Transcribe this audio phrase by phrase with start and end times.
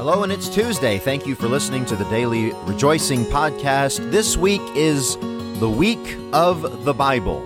[0.00, 0.96] Hello, and it's Tuesday.
[0.96, 4.10] Thank you for listening to the Daily Rejoicing Podcast.
[4.10, 5.18] This week is
[5.60, 7.42] the week of the Bible.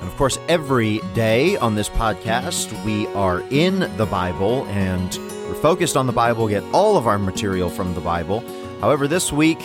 [0.00, 5.14] And of course, every day on this podcast, we are in the Bible and
[5.46, 8.40] we're focused on the Bible, get all of our material from the Bible.
[8.80, 9.62] However, this week,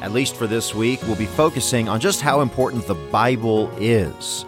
[0.00, 4.44] at least for this week, we'll be focusing on just how important the Bible is.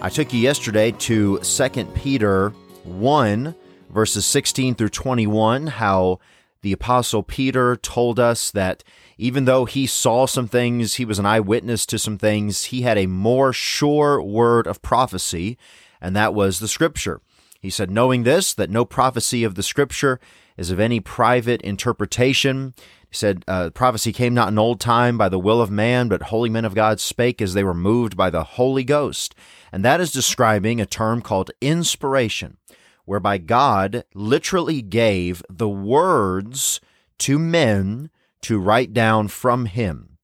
[0.00, 2.48] I took you yesterday to 2 Peter
[2.84, 3.54] 1,
[3.90, 6.18] verses 16 through 21, how
[6.62, 8.82] the Apostle Peter told us that
[9.18, 12.96] even though he saw some things, he was an eyewitness to some things, he had
[12.96, 15.58] a more sure word of prophecy,
[16.00, 17.20] and that was the Scripture.
[17.60, 20.18] He said, knowing this, that no prophecy of the Scripture
[20.56, 22.74] is of any private interpretation.
[23.08, 26.24] He said, uh, prophecy came not in old time by the will of man, but
[26.24, 29.34] holy men of God spake as they were moved by the Holy Ghost.
[29.72, 32.56] And that is describing a term called inspiration
[33.04, 36.80] whereby God literally gave the words
[37.18, 38.10] to men
[38.42, 40.18] to write down from him.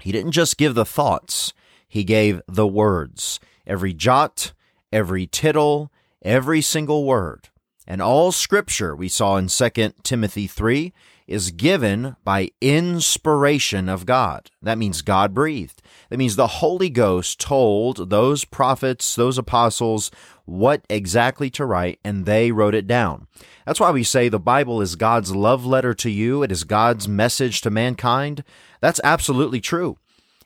[0.00, 1.52] He didn't just give the thoughts,
[1.88, 3.40] he gave the words.
[3.66, 4.52] Every jot,
[4.92, 5.90] every tittle,
[6.22, 7.48] every single word.
[7.86, 9.70] And all scripture we saw in 2
[10.02, 10.92] Timothy 3
[11.30, 14.50] is given by inspiration of God.
[14.60, 15.80] That means God breathed.
[16.08, 20.10] That means the Holy Ghost told those prophets, those apostles,
[20.44, 23.28] what exactly to write, and they wrote it down.
[23.64, 27.06] That's why we say the Bible is God's love letter to you, it is God's
[27.06, 28.42] message to mankind.
[28.80, 29.96] That's absolutely true.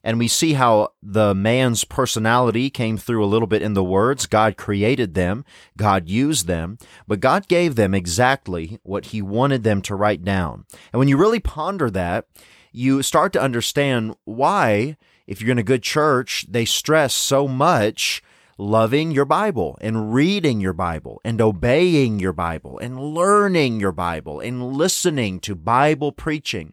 [0.05, 4.27] And we see how the man's personality came through a little bit in the words.
[4.27, 5.47] God created them,
[5.79, 10.67] God used them, but God gave them exactly what He wanted them to write down.
[10.93, 12.27] And when you really ponder that,
[12.71, 18.23] you start to understand why, if you're in a good church, they stress so much
[18.59, 24.41] loving your Bible and reading your Bible and obeying your Bible and learning your Bible
[24.41, 26.73] and listening to Bible preaching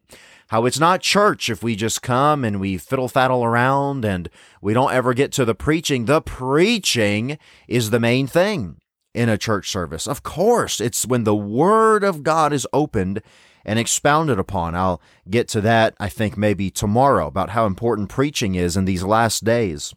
[0.50, 4.30] how it's not church if we just come and we fiddle faddle around and
[4.62, 6.06] we don't ever get to the preaching.
[6.06, 7.38] The preaching
[7.70, 8.78] is the main thing
[9.14, 10.08] in a church service.
[10.08, 13.22] Of course, it's when the Word of God is opened
[13.66, 14.76] and expounded upon.
[14.76, 19.04] I'll get to that, I think, maybe tomorrow about how important preaching is in these
[19.04, 19.94] last days.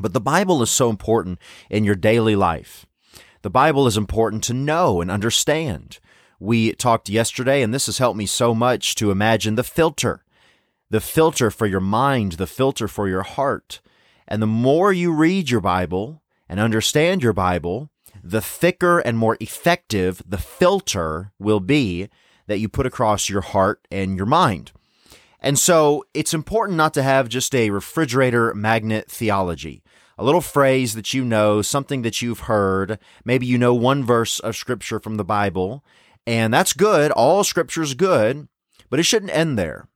[0.00, 1.38] But the Bible is so important
[1.70, 2.86] in your daily life.
[3.42, 5.98] The Bible is important to know and understand.
[6.40, 10.24] We talked yesterday, and this has helped me so much to imagine the filter,
[10.90, 13.80] the filter for your mind, the filter for your heart.
[14.26, 17.90] And the more you read your Bible and understand your Bible,
[18.22, 22.08] the thicker and more effective the filter will be
[22.46, 24.72] that you put across your heart and your mind.
[25.40, 29.82] And so it's important not to have just a refrigerator magnet theology,
[30.18, 32.98] a little phrase that you know, something that you've heard.
[33.24, 35.84] Maybe you know one verse of scripture from the Bible,
[36.26, 37.12] and that's good.
[37.12, 38.48] All scripture is good,
[38.90, 39.88] but it shouldn't end there.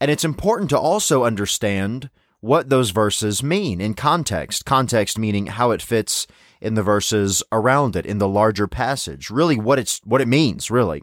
[0.00, 2.10] And it's important to also understand
[2.40, 4.64] what those verses mean in context.
[4.64, 6.26] Context meaning how it fits
[6.60, 9.30] in the verses around it in the larger passage.
[9.30, 11.02] Really what it's what it means, really.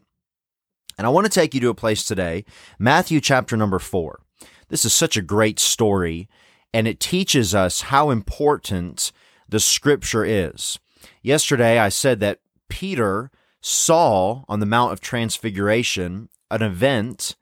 [0.97, 2.45] And I want to take you to a place today,
[2.77, 4.21] Matthew chapter number 4.
[4.69, 6.29] This is such a great story
[6.73, 9.11] and it teaches us how important
[9.47, 10.79] the scripture is.
[11.21, 12.39] Yesterday I said that
[12.69, 13.29] Peter
[13.61, 17.35] saw on the Mount of Transfiguration an event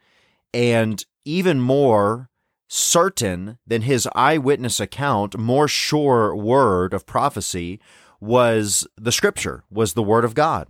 [0.54, 2.30] and even more
[2.68, 7.80] certain than his eyewitness account, more sure word of prophecy
[8.20, 10.68] was the scripture, was the word of God.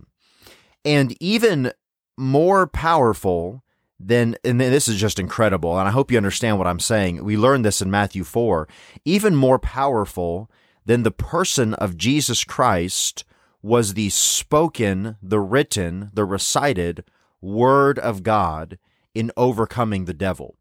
[0.84, 1.72] And even
[2.16, 3.61] more powerful
[4.04, 7.24] than, and this is just incredible, and I hope you understand what I'm saying.
[7.24, 8.68] We learned this in Matthew 4.
[9.04, 10.50] Even more powerful
[10.84, 13.24] than the person of Jesus Christ
[13.62, 17.04] was the spoken, the written, the recited
[17.40, 18.78] word of God
[19.14, 20.56] in overcoming the devil.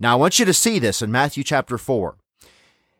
[0.00, 2.16] Now, I want you to see this in Matthew chapter 4.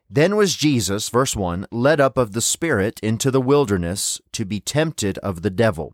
[0.09, 4.59] Then was Jesus, verse 1, led up of the Spirit into the wilderness to be
[4.59, 5.93] tempted of the devil.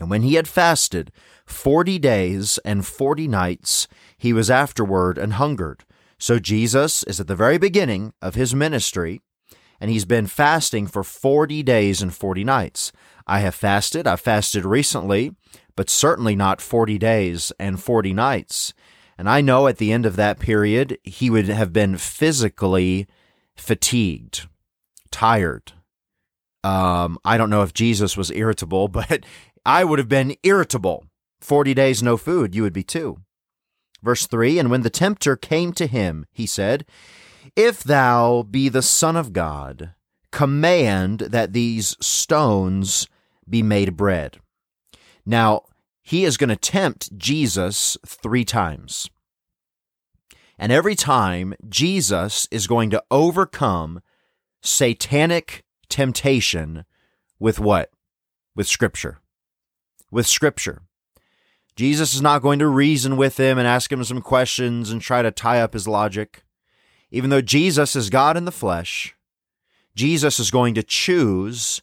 [0.00, 1.12] And when he had fasted
[1.52, 5.84] forty days and forty nights, he was afterward and hungered.
[6.18, 9.20] So Jesus is at the very beginning of his ministry
[9.82, 12.92] and he's been fasting for 40 days and 40 nights.
[13.26, 14.06] I have fasted.
[14.06, 15.34] I've fasted recently,
[15.74, 18.74] but certainly not 40 days and 40 nights.
[19.18, 23.08] And I know at the end of that period, he would have been physically
[23.56, 24.46] fatigued,
[25.10, 25.72] tired.
[26.62, 29.24] Um, I don't know if Jesus was irritable, but
[29.66, 31.06] I would have been irritable.
[31.42, 33.18] 40 days no food, you would be too.
[34.02, 36.84] Verse 3 And when the tempter came to him, he said,
[37.56, 39.94] if thou be the Son of God,
[40.30, 43.08] command that these stones
[43.48, 44.38] be made bread.
[45.26, 45.62] Now,
[46.02, 49.10] he is going to tempt Jesus three times.
[50.58, 54.00] And every time, Jesus is going to overcome
[54.62, 56.84] satanic temptation
[57.38, 57.90] with what?
[58.54, 59.18] With Scripture.
[60.10, 60.82] With Scripture.
[61.76, 65.22] Jesus is not going to reason with him and ask him some questions and try
[65.22, 66.44] to tie up his logic.
[67.10, 69.14] Even though Jesus is God in the flesh,
[69.94, 71.82] Jesus is going to choose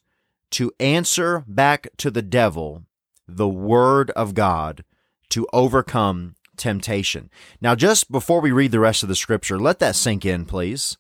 [0.52, 2.84] to answer back to the devil
[3.28, 4.84] the Word of God
[5.30, 7.30] to overcome temptation.
[7.62, 10.98] Now, just before we read the rest of the scripture, let that sink in, please.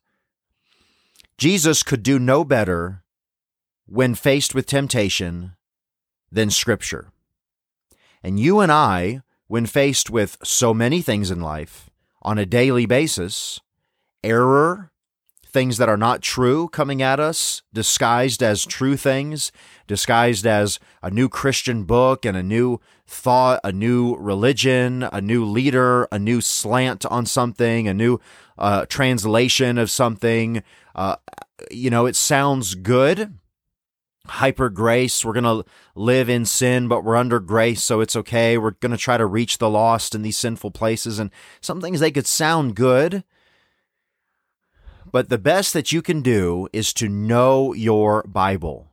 [1.37, 3.03] Jesus could do no better
[3.87, 5.53] when faced with temptation
[6.31, 7.11] than scripture.
[8.23, 11.89] And you and I, when faced with so many things in life
[12.21, 13.59] on a daily basis,
[14.23, 14.91] error,
[15.51, 19.51] things that are not true coming at us, disguised as true things,
[19.87, 25.43] disguised as a new Christian book and a new thought, a new religion, a new
[25.43, 28.19] leader, a new slant on something, a new
[28.59, 30.61] uh, translation of something.
[30.93, 31.15] Uh,
[31.71, 33.38] you know, it sounds good.
[34.29, 35.25] Hyper grace.
[35.25, 38.57] We're going to live in sin, but we're under grace, so it's okay.
[38.57, 41.19] We're going to try to reach the lost in these sinful places.
[41.19, 41.31] And
[41.61, 43.23] some things they could sound good
[45.11, 48.91] but the best that you can do is to know your Bible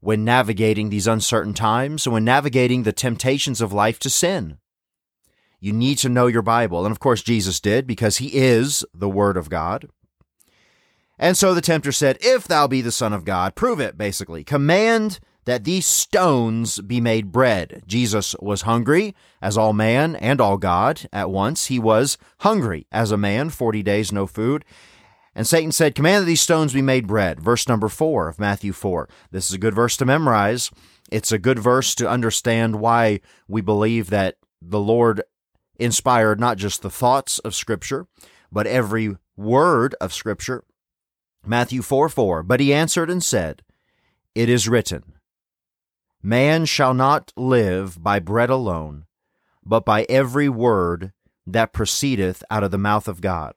[0.00, 4.58] when navigating these uncertain times and when navigating the temptations of life to sin.
[5.60, 6.84] You need to know your Bible.
[6.84, 9.88] And of course, Jesus did because he is the Word of God.
[11.18, 14.44] And so the tempter said, If thou be the Son of God, prove it, basically.
[14.44, 17.82] Command that these stones be made bread.
[17.86, 21.66] Jesus was hungry as all man and all God at once.
[21.66, 24.64] He was hungry as a man, 40 days no food.
[25.34, 27.40] And Satan said, Command that these stones be made bread.
[27.40, 29.08] Verse number four of Matthew 4.
[29.30, 30.70] This is a good verse to memorize.
[31.10, 35.22] It's a good verse to understand why we believe that the Lord
[35.78, 38.06] inspired not just the thoughts of Scripture,
[38.50, 40.64] but every word of Scripture.
[41.46, 42.42] Matthew 4 4.
[42.42, 43.62] But he answered and said,
[44.34, 45.14] It is written,
[46.22, 49.04] Man shall not live by bread alone,
[49.64, 51.12] but by every word
[51.46, 53.54] that proceedeth out of the mouth of God.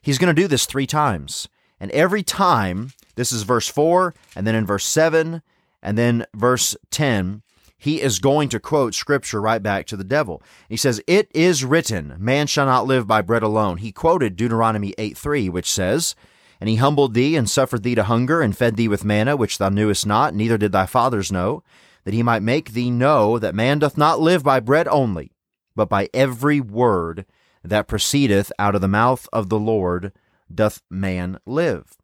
[0.00, 1.48] He's going to do this three times.
[1.78, 5.42] And every time, this is verse 4, and then in verse 7,
[5.82, 7.42] and then verse 10,
[7.78, 10.42] he is going to quote scripture right back to the devil.
[10.68, 13.78] He says, It is written, man shall not live by bread alone.
[13.78, 16.14] He quoted Deuteronomy 8 3, which says,
[16.60, 19.58] And he humbled thee and suffered thee to hunger and fed thee with manna, which
[19.58, 21.62] thou knewest not, neither did thy fathers know,
[22.04, 25.32] that he might make thee know that man doth not live by bread only,
[25.74, 27.26] but by every word
[27.62, 30.12] that proceedeth out of the mouth of the Lord
[30.52, 31.96] doth man live.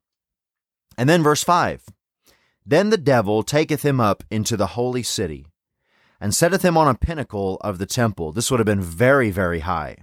[0.98, 1.84] And then verse 5
[2.66, 5.46] Then the devil taketh him up into the holy city,
[6.20, 8.32] and setteth him on a pinnacle of the temple.
[8.32, 9.98] This would have been very, very high.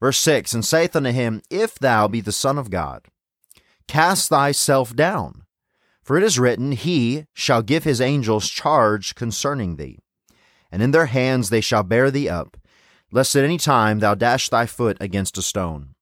[0.00, 3.06] Verse 6 And saith unto him, If thou be the Son of God,
[3.88, 5.42] cast thyself down.
[6.02, 9.98] For it is written, He shall give his angels charge concerning thee,
[10.70, 12.56] and in their hands they shall bear thee up
[13.10, 15.94] lest at any time thou dash thy foot against a stone.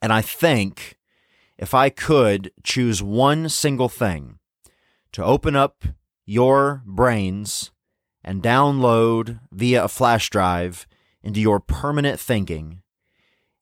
[0.00, 0.98] And I think
[1.58, 4.38] if I could choose one single thing
[5.12, 5.84] to open up
[6.24, 7.70] your brains
[8.22, 10.86] and download via a flash drive
[11.22, 12.82] into your permanent thinking,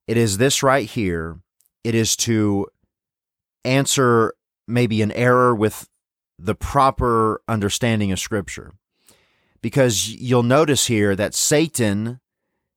[0.07, 1.41] it is this right here.
[1.83, 2.67] It is to
[3.65, 4.35] answer
[4.67, 5.89] maybe an error with
[6.39, 8.73] the proper understanding of Scripture.
[9.61, 12.21] Because you'll notice here that Satan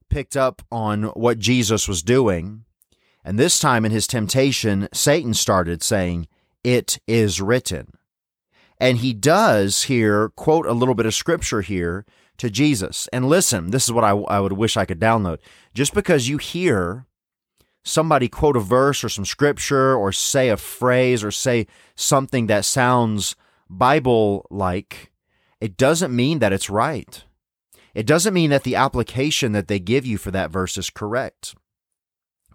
[0.10, 2.64] picked up on what Jesus was doing.
[3.24, 6.28] And this time in his temptation, Satan started saying,
[6.64, 7.94] It is written.
[8.80, 12.06] And he does here quote a little bit of scripture here
[12.38, 13.10] to Jesus.
[13.12, 15.40] And listen, this is what I, I would wish I could download.
[15.74, 17.07] Just because you hear
[17.88, 22.66] somebody quote a verse or some scripture or say a phrase or say something that
[22.66, 23.36] sounds
[23.70, 25.12] Bible like,
[25.60, 27.24] it doesn't mean that it's right.
[27.94, 31.56] It doesn't mean that the application that they give you for that verse is correct.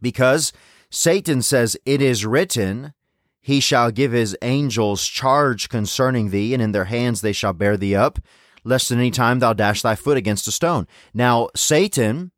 [0.01, 0.53] Because
[0.91, 2.93] Satan says, It is written,
[3.41, 7.77] He shall give His angels charge concerning thee, and in their hands they shall bear
[7.77, 8.19] thee up,
[8.63, 10.87] lest at any time thou dash thy foot against a stone.
[11.15, 12.32] Now, Satan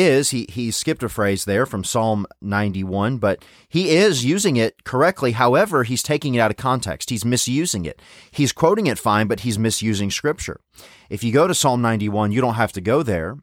[0.00, 4.84] is he he skipped a phrase there from Psalm 91, but he is using it
[4.84, 5.32] correctly.
[5.32, 7.10] However, he's taking it out of context.
[7.10, 8.00] He's misusing it.
[8.30, 10.60] He's quoting it fine, but he's misusing scripture.
[11.10, 13.38] If you go to Psalm 91, you don't have to go there.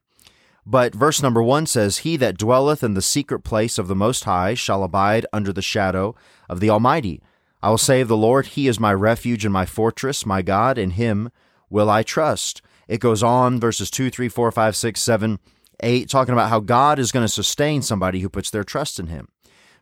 [0.66, 4.26] But verse number 1 says, "He that dwelleth in the secret place of the most
[4.26, 6.16] high shall abide under the shadow
[6.48, 7.22] of the Almighty.
[7.62, 10.78] I will say of the Lord, he is my refuge and my fortress, my God,
[10.78, 11.32] in him
[11.70, 15.40] will I trust." It goes on, verses 2, 3, 4, 5, 6, 7,
[15.82, 19.08] 8, talking about how God is going to sustain somebody who puts their trust in
[19.08, 19.28] him.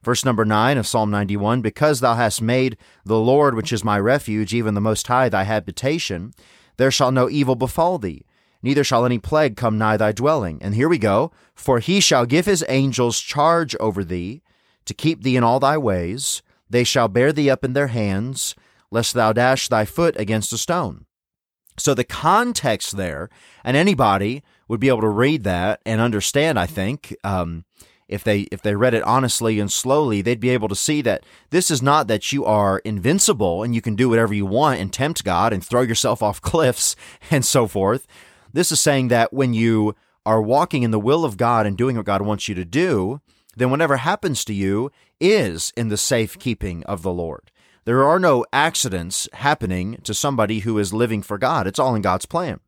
[0.04, 4.00] Verse number 9 of Psalm 91 Because thou hast made the Lord, which is my
[4.00, 6.34] refuge, even the Most High, thy habitation,
[6.78, 8.26] there shall no evil befall thee,
[8.62, 10.60] neither shall any plague come nigh thy dwelling.
[10.62, 14.42] And here we go For he shall give his angels charge over thee,
[14.86, 16.42] to keep thee in all thy ways.
[16.70, 18.56] They shall bear thee up in their hands,
[18.92, 21.06] lest thou dash thy foot against a stone.
[21.78, 23.30] So the context there,
[23.64, 27.66] and anybody would be able to read that and understand, I think, um,
[28.08, 31.26] if they if they read it honestly and slowly, they'd be able to see that
[31.50, 34.94] this is not that you are invincible and you can do whatever you want and
[34.94, 36.96] tempt God and throw yourself off cliffs
[37.30, 38.08] and so forth.
[38.54, 39.96] This is saying that when you
[40.26, 43.22] are walking in the will of God and doing what God wants you to do,
[43.56, 47.52] then whatever happens to you is in the safekeeping of the Lord.
[47.86, 51.68] There are no accidents happening to somebody who is living for God.
[51.68, 52.60] It's all in God's plan.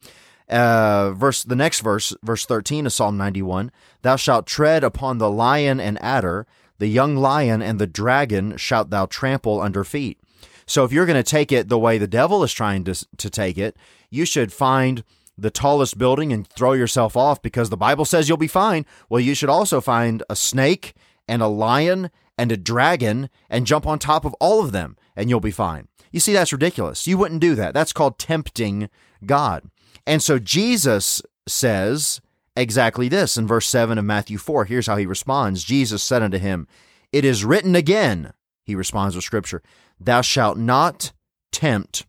[0.49, 5.29] Uh, verse the next verse, verse 13 of Psalm 91, thou shalt tread upon the
[5.29, 6.47] lion and adder,
[6.79, 10.19] the young lion and the dragon shalt thou trample under feet.
[10.65, 13.29] So if you're going to take it the way the devil is trying to, to
[13.29, 13.75] take it,
[14.09, 15.03] you should find
[15.37, 18.85] the tallest building and throw yourself off because the Bible says you'll be fine.
[19.09, 20.93] Well, you should also find a snake
[21.27, 25.29] and a lion and a dragon and jump on top of all of them and
[25.29, 25.87] you'll be fine.
[26.11, 27.07] You see, that's ridiculous.
[27.07, 27.73] You wouldn't do that.
[27.73, 28.89] That's called tempting
[29.25, 29.69] God.
[30.05, 32.21] And so Jesus says
[32.55, 34.65] exactly this in verse 7 of Matthew 4.
[34.65, 36.67] Here's how he responds Jesus said unto him,
[37.11, 39.61] It is written again, he responds with scripture,
[39.99, 41.11] Thou shalt not
[41.51, 42.05] tempt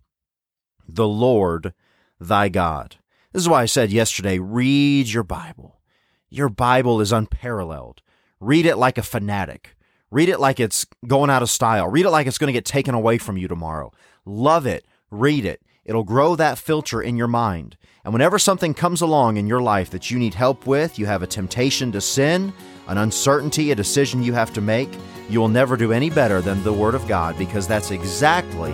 [0.88, 1.72] the Lord
[2.18, 2.96] thy God.
[3.32, 5.80] This is why I said yesterday read your Bible.
[6.28, 8.02] Your Bible is unparalleled.
[8.40, 9.76] Read it like a fanatic.
[10.10, 11.88] Read it like it's going out of style.
[11.88, 13.92] Read it like it's going to get taken away from you tomorrow.
[14.24, 14.84] Love it.
[15.10, 15.62] Read it.
[15.90, 17.76] It'll grow that filter in your mind.
[18.04, 21.24] And whenever something comes along in your life that you need help with, you have
[21.24, 22.52] a temptation to sin,
[22.86, 24.88] an uncertainty, a decision you have to make,
[25.28, 28.70] you will never do any better than the Word of God because that's exactly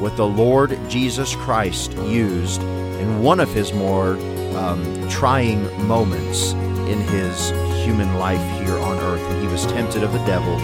[0.00, 4.16] what the Lord Jesus Christ used in one of his more
[4.56, 6.52] um, trying moments
[6.88, 7.50] in his
[7.84, 10.56] human life here on earth when he was tempted of the devil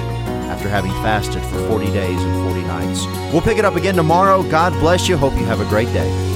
[0.50, 3.06] after having fasted for 40 days and 40 nights.
[3.32, 4.42] We'll pick it up again tomorrow.
[4.42, 5.16] God bless you.
[5.16, 6.31] Hope you have a great day.